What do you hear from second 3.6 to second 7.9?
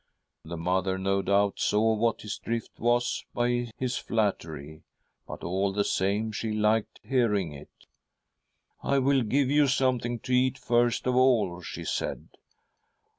his flattery,, but, all the same, she liked hearing it..'